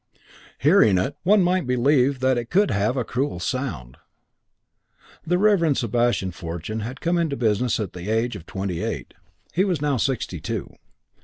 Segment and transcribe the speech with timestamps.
[0.57, 3.97] Hearing it, one might believe that it could have a cruel sound.
[5.27, 9.13] The Reverend Sebastian Fortune had come into the business at the age of twenty eight.
[9.53, 10.73] He was now sixty two.